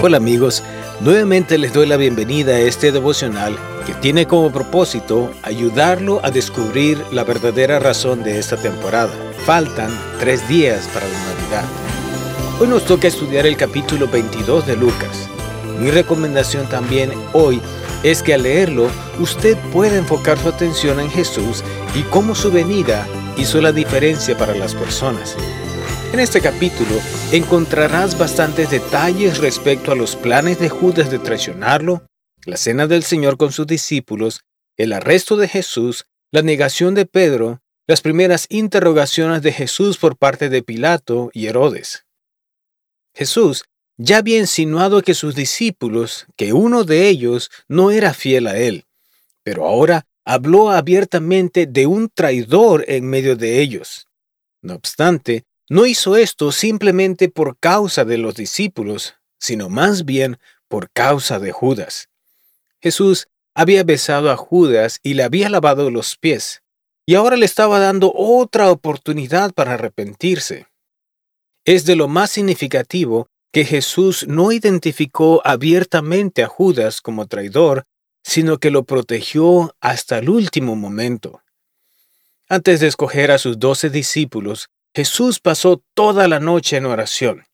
[0.00, 0.62] Hola amigos,
[1.00, 7.02] nuevamente les doy la bienvenida a este devocional que tiene como propósito ayudarlo a descubrir
[7.10, 9.10] la verdadera razón de esta temporada.
[9.44, 9.90] Faltan
[10.20, 11.64] tres días para la Navidad.
[12.60, 15.28] Hoy nos toca estudiar el capítulo 22 de Lucas.
[15.80, 17.60] Mi recomendación también hoy
[18.04, 18.88] es que al leerlo
[19.18, 21.64] usted pueda enfocar su atención en Jesús
[21.96, 23.04] y cómo su venida
[23.36, 25.34] hizo la diferencia para las personas.
[26.12, 27.00] En este capítulo
[27.32, 32.06] encontrarás bastantes detalles respecto a los planes de Judas de traicionarlo,
[32.46, 34.40] la cena del Señor con sus discípulos,
[34.78, 40.48] el arresto de Jesús, la negación de Pedro, las primeras interrogaciones de Jesús por parte
[40.48, 42.06] de Pilato y Herodes.
[43.14, 43.64] Jesús
[43.98, 48.86] ya había insinuado que sus discípulos, que uno de ellos no era fiel a él,
[49.42, 54.06] pero ahora habló abiertamente de un traidor en medio de ellos.
[54.62, 60.90] No obstante, no hizo esto simplemente por causa de los discípulos, sino más bien por
[60.90, 62.08] causa de Judas.
[62.80, 66.62] Jesús había besado a Judas y le había lavado los pies,
[67.06, 70.66] y ahora le estaba dando otra oportunidad para arrepentirse.
[71.64, 77.84] Es de lo más significativo que Jesús no identificó abiertamente a Judas como traidor,
[78.22, 81.42] sino que lo protegió hasta el último momento.
[82.48, 87.44] Antes de escoger a sus doce discípulos, Jesús pasó toda la noche en oración.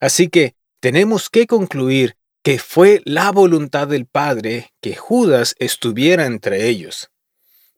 [0.00, 6.68] Así que tenemos que concluir que fue la voluntad del Padre que Judas estuviera entre
[6.68, 7.10] ellos.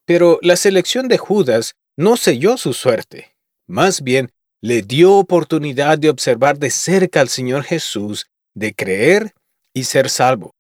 [0.04, 3.34] Pero la selección de Judas no selló su suerte.
[3.66, 9.32] Más bien, le dio oportunidad de observar de cerca al Señor Jesús, de creer
[9.72, 10.54] y ser salvo.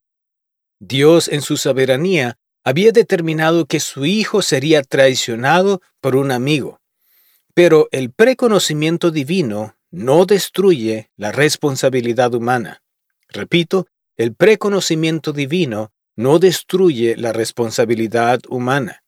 [0.78, 6.80] Dios en su soberanía había determinado que su hijo sería traicionado por un amigo.
[7.58, 12.84] Pero el preconocimiento divino no destruye la responsabilidad humana.
[13.28, 19.02] Repito, el preconocimiento divino no destruye la responsabilidad humana.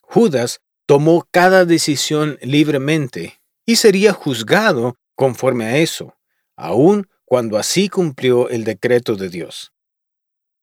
[0.00, 6.16] Judas tomó cada decisión libremente y sería juzgado conforme a eso,
[6.56, 9.74] aun cuando así cumplió el decreto de Dios.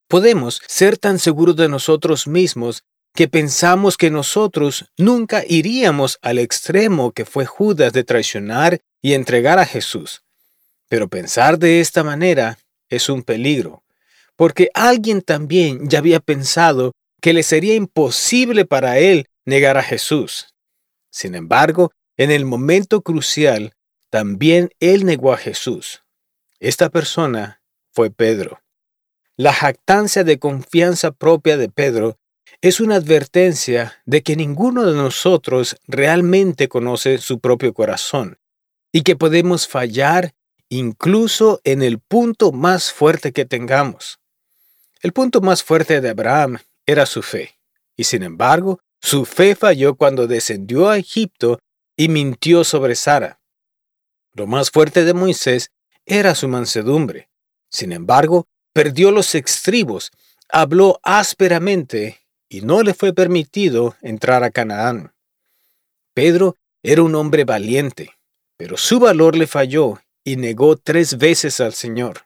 [0.07, 2.83] Podemos ser tan seguros de nosotros mismos
[3.19, 9.59] que pensamos que nosotros nunca iríamos al extremo que fue Judas de traicionar y entregar
[9.59, 10.23] a Jesús.
[10.87, 13.83] Pero pensar de esta manera es un peligro,
[14.37, 20.55] porque alguien también ya había pensado que le sería imposible para él negar a Jesús.
[21.11, 23.73] Sin embargo, en el momento crucial,
[24.09, 26.03] también él negó a Jesús.
[26.61, 28.61] Esta persona fue Pedro.
[29.35, 32.15] La jactancia de confianza propia de Pedro
[32.61, 38.37] es una advertencia de que ninguno de nosotros realmente conoce su propio corazón
[38.91, 40.33] y que podemos fallar
[40.67, 44.19] incluso en el punto más fuerte que tengamos.
[45.01, 47.57] El punto más fuerte de Abraham era su fe,
[47.95, 51.59] y sin embargo, su fe falló cuando descendió a Egipto
[51.95, 53.39] y mintió sobre Sara.
[54.33, 55.71] Lo más fuerte de Moisés
[56.05, 57.29] era su mansedumbre.
[57.69, 60.11] Sin embargo, perdió los estribos,
[60.49, 65.13] habló ásperamente y no le fue permitido entrar a Canaán.
[66.13, 68.11] Pedro era un hombre valiente,
[68.57, 72.25] pero su valor le falló y negó tres veces al Señor.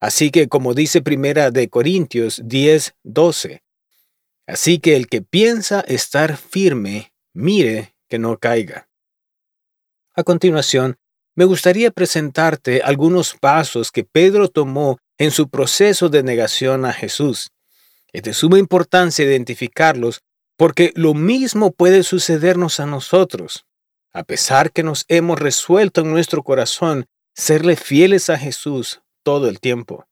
[0.00, 3.62] Así que, como dice Primera de Corintios 10, 12,
[4.46, 8.88] así que el que piensa estar firme, mire que no caiga.
[10.14, 10.96] A continuación,
[11.34, 17.50] me gustaría presentarte algunos pasos que Pedro tomó en su proceso de negación a Jesús.
[18.16, 20.22] Es de suma importancia identificarlos
[20.56, 23.66] porque lo mismo puede sucedernos a nosotros.
[24.10, 29.60] A pesar que nos hemos resuelto en nuestro corazón serle fieles a Jesús todo el
[29.60, 30.06] tiempo.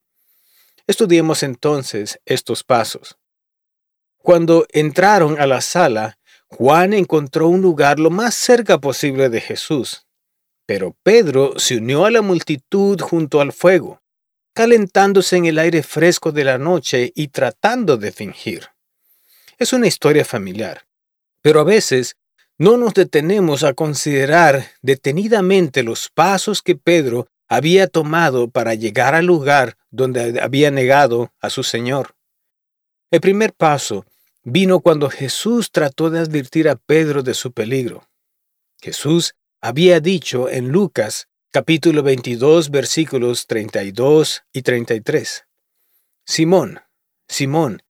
[0.87, 3.17] Estudiemos entonces estos pasos.
[4.19, 10.07] Cuando entraron a la sala, Juan encontró un lugar lo más cerca posible de Jesús.
[10.67, 14.04] Pero Pedro se unió a la multitud junto al fuego
[14.55, 18.69] calentándose en el aire fresco de la noche y tratando de fingir.
[19.59, 20.87] Es una historia familiar,
[21.43, 22.17] pero a veces
[22.57, 29.27] no nos detenemos a considerar detenidamente los pasos que Pedro había tomado para llegar al
[29.27, 32.15] lugar donde había negado a su Señor.
[33.11, 34.07] El primer paso
[34.45, 38.09] vino cuando Jesús trató de advertir a Pedro de su peligro.
[38.81, 45.45] Jesús había dicho en Lucas capítulo 22, versículos 32 y 33.
[46.27, 46.81] Simón,
[47.29, 47.81] Simón,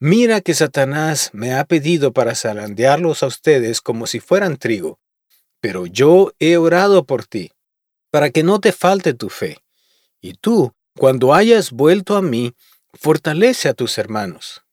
[0.00, 4.98] mira que Satanás me ha pedido para zarandearlos a ustedes como si fueran trigo,
[5.60, 7.52] pero yo he orado por ti,
[8.10, 9.58] para que no te falte tu fe,
[10.20, 12.56] y tú cuando hayas vuelto a mí,
[12.94, 14.64] fortalece a tus hermanos.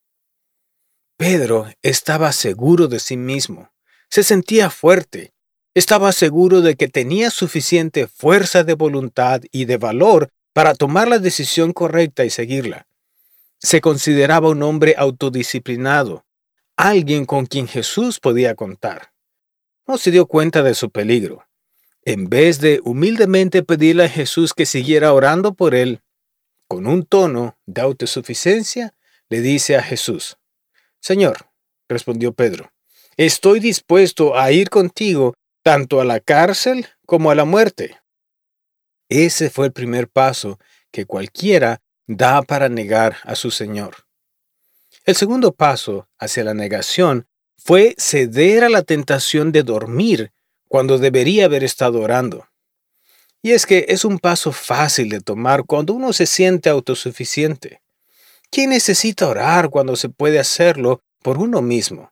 [1.16, 3.72] Pedro estaba seguro de sí mismo,
[4.10, 5.32] se sentía fuerte,
[5.74, 11.20] estaba seguro de que tenía suficiente fuerza de voluntad y de valor para tomar la
[11.20, 12.88] decisión correcta y seguirla.
[13.60, 16.26] Se consideraba un hombre autodisciplinado,
[16.76, 19.14] alguien con quien Jesús podía contar.
[19.88, 21.46] No se dio cuenta de su peligro.
[22.04, 26.02] En vez de humildemente pedirle a Jesús que siguiera orando por él,
[26.68, 28.94] con un tono de autosuficiencia,
[29.30, 30.38] le dice a Jesús,
[31.00, 31.50] Señor,
[31.88, 32.72] respondió Pedro,
[33.18, 38.00] estoy dispuesto a ir contigo tanto a la cárcel como a la muerte.
[39.10, 40.60] Ese fue el primer paso
[40.92, 44.06] que cualquiera da para negar a su Señor.
[45.06, 47.28] El segundo paso hacia la negación
[47.58, 50.32] fue ceder a la tentación de dormir
[50.68, 52.48] cuando debería haber estado orando.
[53.42, 57.82] Y es que es un paso fácil de tomar cuando uno se siente autosuficiente.
[58.50, 62.11] ¿Quién necesita orar cuando se puede hacerlo por uno mismo?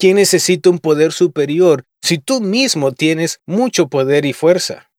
[0.00, 4.90] ¿Quién necesita un poder superior si tú mismo tienes mucho poder y fuerza?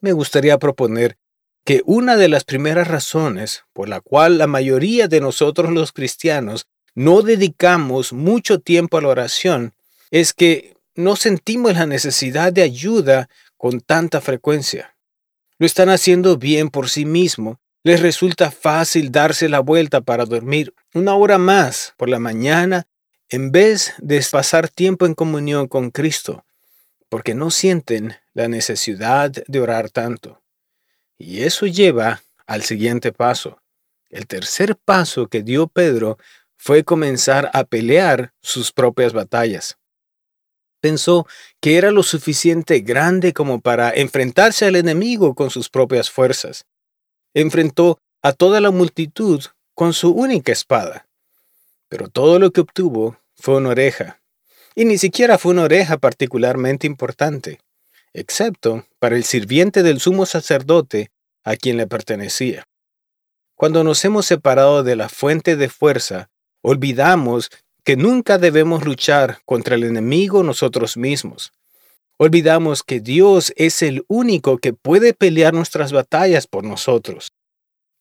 [0.00, 1.18] Me gustaría proponer
[1.64, 6.68] que una de las primeras razones por la cual la mayoría de nosotros los cristianos
[6.94, 9.74] no dedicamos mucho tiempo a la oración
[10.12, 14.96] es que no sentimos la necesidad de ayuda con tanta frecuencia.
[15.58, 17.58] Lo están haciendo bien por sí mismo.
[17.82, 22.86] Les resulta fácil darse la vuelta para dormir una hora más por la mañana
[23.30, 26.44] en vez de pasar tiempo en comunión con Cristo,
[27.08, 30.42] porque no sienten la necesidad de orar tanto.
[31.18, 33.62] Y eso lleva al siguiente paso.
[34.10, 36.18] El tercer paso que dio Pedro
[36.56, 39.78] fue comenzar a pelear sus propias batallas
[40.80, 41.26] pensó
[41.60, 46.66] que era lo suficiente grande como para enfrentarse al enemigo con sus propias fuerzas.
[47.34, 49.44] Enfrentó a toda la multitud
[49.74, 51.06] con su única espada.
[51.90, 54.22] Pero todo lo que obtuvo fue una oreja.
[54.74, 57.60] Y ni siquiera fue una oreja particularmente importante,
[58.14, 61.10] excepto para el sirviente del sumo sacerdote
[61.44, 62.66] a quien le pertenecía.
[63.56, 66.30] Cuando nos hemos separado de la fuente de fuerza,
[66.62, 67.50] olvidamos
[67.84, 71.52] que nunca debemos luchar contra el enemigo nosotros mismos.
[72.18, 77.32] Olvidamos que Dios es el único que puede pelear nuestras batallas por nosotros.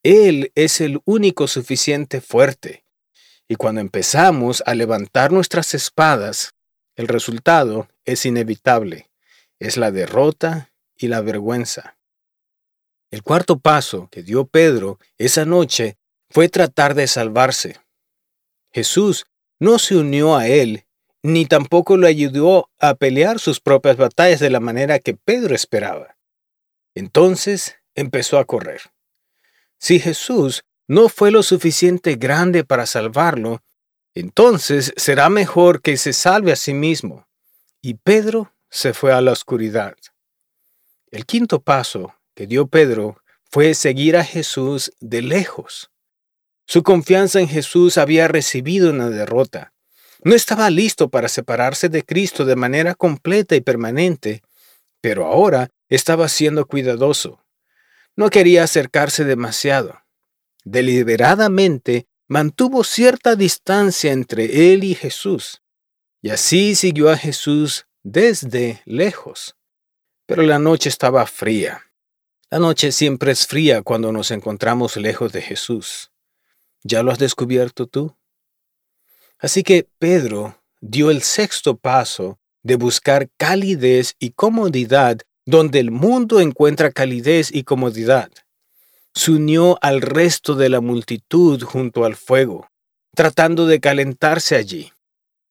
[0.03, 2.83] Él es el único suficiente fuerte.
[3.51, 6.53] Y cuando empezamos a levantar nuestras espadas,
[6.95, 9.09] el resultado es inevitable.
[9.57, 11.97] Es la derrota y la vergüenza.
[13.09, 15.97] El cuarto paso que dio Pedro esa noche
[16.29, 17.77] fue tratar de salvarse.
[18.71, 19.25] Jesús
[19.57, 20.85] no se unió a él,
[21.23, 26.17] ni tampoco lo ayudó a pelear sus propias batallas de la manera que Pedro esperaba.
[26.93, 28.81] Entonces empezó a correr.
[29.79, 33.62] Si Jesús no fue lo suficiente grande para salvarlo,
[34.15, 37.27] entonces será mejor que se salve a sí mismo.
[37.80, 39.95] Y Pedro se fue a la oscuridad.
[41.12, 43.21] El quinto paso que dio Pedro
[43.51, 45.91] fue seguir a Jesús de lejos.
[46.65, 49.74] Su confianza en Jesús había recibido una derrota.
[50.24, 54.42] No estaba listo para separarse de Cristo de manera completa y permanente,
[55.01, 57.45] pero ahora estaba siendo cuidadoso.
[58.16, 60.02] No quería acercarse demasiado.
[60.63, 65.61] Deliberadamente mantuvo cierta distancia entre él y Jesús,
[66.21, 69.56] y así siguió a Jesús desde lejos.
[70.25, 71.83] Pero la noche estaba fría.
[72.51, 76.11] La noche siempre es fría cuando nos encontramos lejos de Jesús.
[76.83, 78.16] ¿Ya lo has descubierto tú?
[79.39, 86.42] Así que Pedro dio el sexto paso de buscar calidez y comodidad donde el mundo
[86.42, 88.31] encuentra calidez y comodidad.
[89.19, 92.69] Se unió al resto de la multitud junto al fuego,
[93.14, 94.94] tratando de calentarse allí,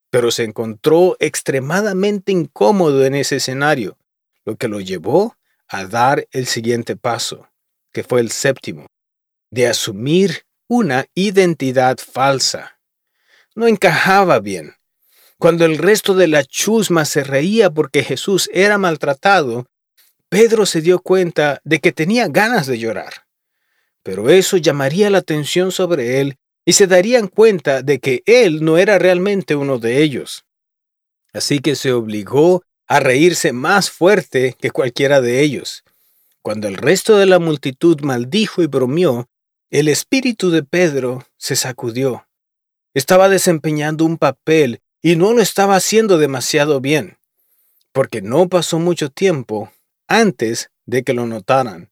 [0.09, 3.99] pero se encontró extremadamente incómodo en ese escenario,
[4.47, 5.37] lo que lo llevó
[5.69, 7.51] a dar el siguiente paso,
[7.93, 8.87] que fue el séptimo,
[9.51, 12.81] de asumir una identidad falsa.
[13.55, 14.77] No encajaba bien.
[15.37, 19.67] Cuando el resto de la chusma se reía porque Jesús era maltratado,
[20.31, 23.28] Pedro se dio cuenta de que tenía ganas de llorar.
[24.09, 28.79] Pero eso llamaría la atención sobre él y se darían cuenta de que él no
[28.79, 30.47] era realmente uno de ellos.
[31.35, 35.85] Así que se obligó a reírse más fuerte que cualquiera de ellos.
[36.41, 39.29] Cuando el resto de la multitud maldijo y bromeó,
[39.69, 42.27] el espíritu de Pedro se sacudió.
[42.95, 47.19] Estaba desempeñando un papel y no lo estaba haciendo demasiado bien,
[47.93, 49.71] porque no pasó mucho tiempo
[50.07, 51.91] antes de que lo notaran.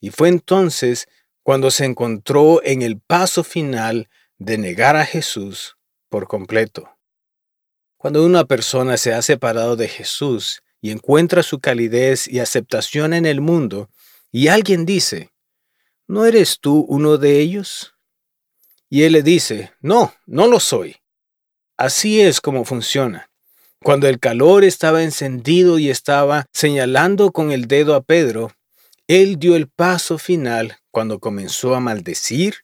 [0.00, 1.06] Y fue entonces
[1.42, 5.76] cuando se encontró en el paso final de negar a Jesús
[6.08, 6.96] por completo.
[7.96, 13.26] Cuando una persona se ha separado de Jesús y encuentra su calidez y aceptación en
[13.26, 13.90] el mundo,
[14.32, 15.30] y alguien dice,
[16.06, 17.94] ¿no eres tú uno de ellos?
[18.88, 20.96] Y él le dice, no, no lo soy.
[21.76, 23.30] Así es como funciona.
[23.82, 28.52] Cuando el calor estaba encendido y estaba señalando con el dedo a Pedro,
[29.10, 32.58] él dio el paso final cuando comenzó a maldecir,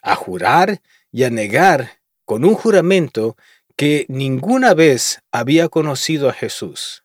[0.00, 0.80] a jurar
[1.12, 3.36] y a negar con un juramento
[3.76, 7.04] que ninguna vez había conocido a Jesús.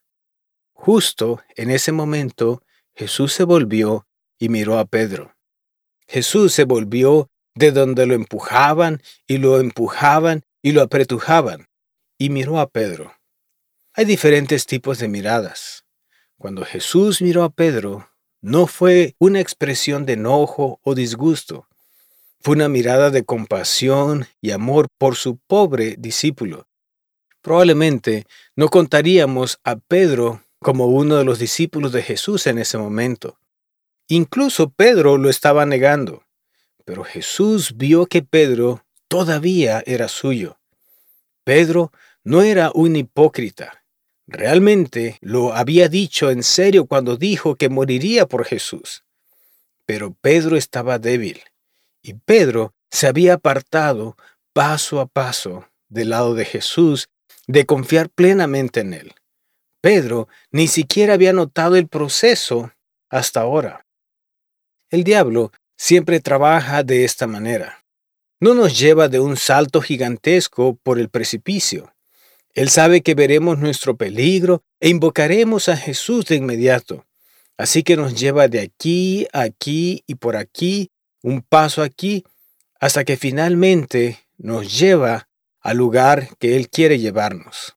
[0.71, 4.07] Justo en ese momento, Jesús se volvió
[4.39, 5.35] y miró a Pedro.
[6.07, 11.67] Jesús se volvió de donde lo empujaban y lo empujaban y lo apretujaban,
[12.17, 13.13] y miró a Pedro.
[13.93, 15.83] Hay diferentes tipos de miradas.
[16.37, 18.09] Cuando Jesús miró a Pedro,
[18.45, 21.67] no fue una expresión de enojo o disgusto,
[22.41, 26.67] fue una mirada de compasión y amor por su pobre discípulo.
[27.41, 33.39] Probablemente no contaríamos a Pedro como uno de los discípulos de Jesús en ese momento.
[34.09, 36.21] Incluso Pedro lo estaba negando,
[36.85, 40.59] pero Jesús vio que Pedro todavía era suyo.
[41.43, 41.91] Pedro
[42.23, 43.84] no era un hipócrita.
[44.27, 49.03] Realmente lo había dicho en serio cuando dijo que moriría por Jesús.
[49.85, 51.41] Pero Pedro estaba débil
[52.01, 54.17] y Pedro se había apartado
[54.53, 57.09] paso a paso del lado de Jesús
[57.47, 59.13] de confiar plenamente en él.
[59.81, 62.71] Pedro ni siquiera había notado el proceso
[63.09, 63.85] hasta ahora.
[64.89, 67.83] El diablo siempre trabaja de esta manera.
[68.39, 71.94] No nos lleva de un salto gigantesco por el precipicio.
[72.55, 77.05] Él sabe que veremos nuestro peligro e invocaremos a Jesús de inmediato.
[77.57, 80.89] Así que nos lleva de aquí, aquí y por aquí
[81.21, 82.23] un paso aquí
[82.79, 85.27] hasta que finalmente nos lleva
[85.59, 87.75] al lugar que Él quiere llevarnos.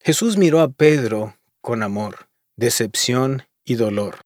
[0.00, 4.22] Jesús miró a Pedro con amor, decepción y dolor.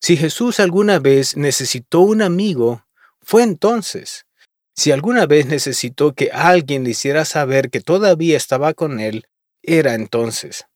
[0.00, 2.86] Si Jesús alguna vez necesitó un amigo,
[3.20, 4.25] fue entonces.
[4.76, 9.26] Si alguna vez necesitó que alguien le hiciera saber que todavía estaba con Él,
[9.62, 10.66] era entonces.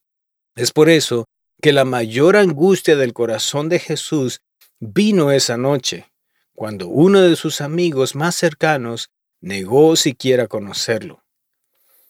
[0.57, 1.27] Es por eso
[1.61, 4.41] que la mayor angustia del corazón de Jesús
[4.79, 6.11] vino esa noche,
[6.55, 9.11] cuando uno de sus amigos más cercanos
[9.43, 11.23] negó siquiera conocerlo.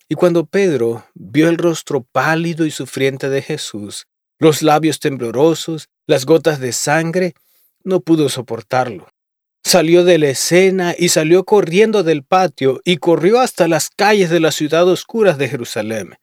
[0.07, 4.07] Y cuando Pedro vio el rostro pálido y sufriente de Jesús,
[4.39, 7.33] los labios temblorosos, las gotas de sangre,
[7.83, 9.07] no pudo soportarlo.
[9.63, 14.39] Salió de la escena y salió corriendo del patio y corrió hasta las calles de
[14.39, 16.15] la ciudad oscuras de Jerusalén.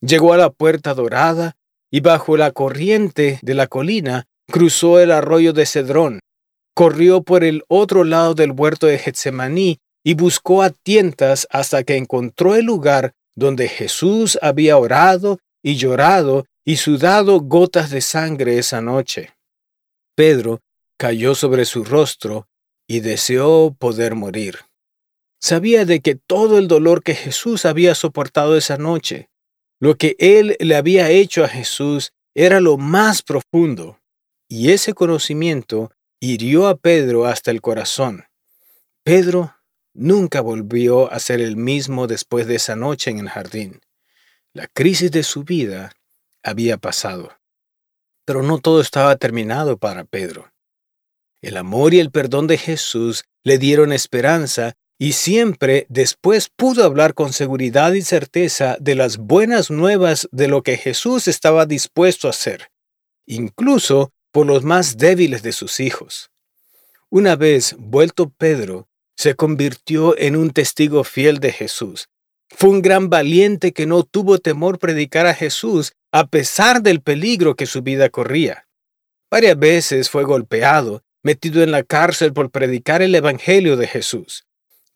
[0.00, 1.56] Llegó a la puerta dorada
[1.90, 6.20] y bajo la corriente de la colina cruzó el arroyo de Cedrón
[6.78, 11.96] corrió por el otro lado del huerto de Getsemaní y buscó a tientas hasta que
[11.96, 18.80] encontró el lugar donde Jesús había orado y llorado y sudado gotas de sangre esa
[18.80, 19.34] noche.
[20.14, 20.60] Pedro
[20.96, 22.46] cayó sobre su rostro
[22.88, 24.60] y deseó poder morir.
[25.40, 29.28] Sabía de que todo el dolor que Jesús había soportado esa noche,
[29.78, 34.00] lo que él le había hecho a Jesús, era lo más profundo,
[34.48, 38.24] y ese conocimiento hirió a Pedro hasta el corazón.
[39.04, 39.54] Pedro
[39.94, 43.80] nunca volvió a ser el mismo después de esa noche en el jardín.
[44.52, 45.92] La crisis de su vida
[46.42, 47.32] había pasado.
[48.24, 50.50] Pero no todo estaba terminado para Pedro.
[51.40, 57.14] El amor y el perdón de Jesús le dieron esperanza y siempre después pudo hablar
[57.14, 62.30] con seguridad y certeza de las buenas nuevas de lo que Jesús estaba dispuesto a
[62.30, 62.70] hacer,
[63.24, 66.30] incluso por los más débiles de sus hijos.
[67.10, 72.08] Una vez vuelto Pedro, se convirtió en un testigo fiel de Jesús.
[72.50, 77.54] Fue un gran valiente que no tuvo temor predicar a Jesús a pesar del peligro
[77.54, 78.66] que su vida corría.
[79.30, 84.46] Varias veces fue golpeado, metido en la cárcel por predicar el Evangelio de Jesús.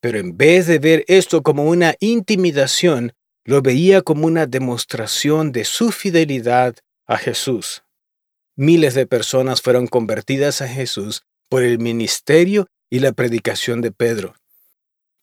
[0.00, 3.12] Pero en vez de ver esto como una intimidación,
[3.44, 6.74] lo veía como una demostración de su fidelidad
[7.06, 7.82] a Jesús.
[8.56, 11.20] Miles de personas fueron convertidas a Jesús
[11.50, 14.34] por el ministerio y la predicación de Pedro.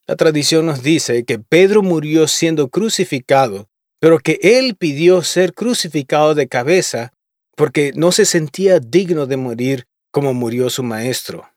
[0.06, 3.68] La tradición nos dice que Pedro murió siendo crucificado,
[4.00, 7.14] pero que él pidió ser crucificado de cabeza
[7.56, 11.50] porque no se sentía digno de morir como murió su maestro.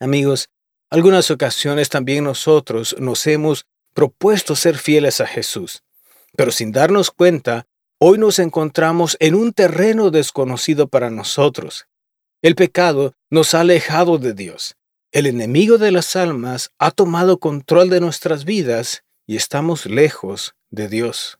[0.00, 0.48] Amigos,
[0.90, 5.82] algunas ocasiones también nosotros nos hemos propuesto ser fieles a Jesús,
[6.36, 7.66] pero sin darnos cuenta
[8.06, 11.86] Hoy nos encontramos en un terreno desconocido para nosotros.
[12.42, 14.76] El pecado nos ha alejado de Dios.
[15.10, 20.88] El enemigo de las almas ha tomado control de nuestras vidas y estamos lejos de
[20.88, 21.38] Dios.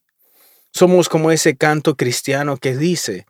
[0.73, 3.27] Somos como ese canto cristiano que dice,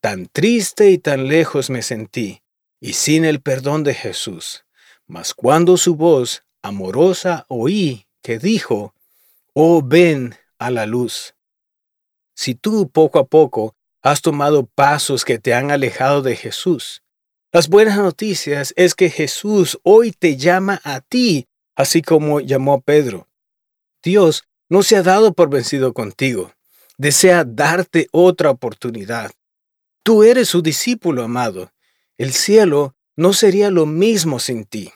[0.00, 2.42] tan triste y tan lejos me sentí,
[2.86, 4.64] y sin el perdón de Jesús.
[5.08, 8.94] Mas cuando su voz amorosa oí que dijo,
[9.54, 11.34] Oh ven a la luz.
[12.36, 17.02] Si tú poco a poco has tomado pasos que te han alejado de Jesús,
[17.50, 22.80] las buenas noticias es que Jesús hoy te llama a ti, así como llamó a
[22.80, 23.26] Pedro.
[24.00, 26.52] Dios no se ha dado por vencido contigo.
[26.98, 29.32] Desea darte otra oportunidad.
[30.04, 31.72] Tú eres su discípulo amado.
[32.18, 34.92] El cielo no sería lo mismo sin ti.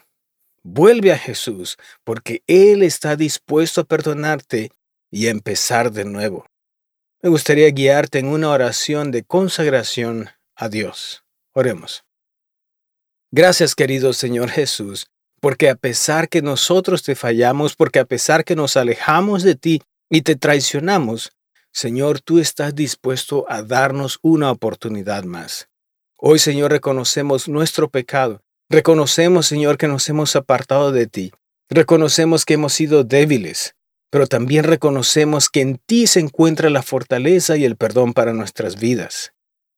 [0.62, 4.70] Vuelve a Jesús, porque Él está dispuesto a perdonarte
[5.10, 6.46] y empezar de nuevo.
[7.22, 11.24] Me gustaría guiarte en una oración de consagración a Dios.
[11.52, 12.04] Oremos.
[13.30, 15.06] Gracias querido Señor Jesús,
[15.40, 19.82] porque a pesar que nosotros te fallamos, porque a pesar que nos alejamos de ti
[20.08, 21.32] y te traicionamos,
[21.72, 25.69] Señor, tú estás dispuesto a darnos una oportunidad más.
[26.20, 28.42] Hoy, Señor, reconocemos nuestro pecado.
[28.68, 31.32] Reconocemos, Señor, que nos hemos apartado de ti.
[31.68, 33.74] Reconocemos que hemos sido débiles
[34.10, 38.78] pero también reconocemos que en ti se encuentra la fortaleza y el perdón para nuestras
[38.78, 39.32] vidas.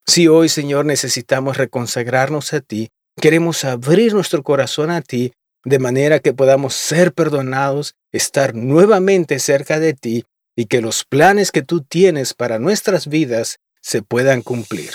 [0.07, 2.89] Si hoy, Señor, necesitamos reconsagrarnos a ti,
[3.21, 5.33] queremos abrir nuestro corazón a ti,
[5.65, 10.25] de manera que podamos ser perdonados, estar nuevamente cerca de ti
[10.57, 14.91] y que los planes que tú tienes para nuestras vidas se puedan cumplir.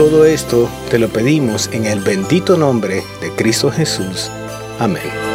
[0.00, 4.30] Todo esto te lo pedimos en el bendito nombre de Cristo Jesús.
[4.78, 5.29] Amén.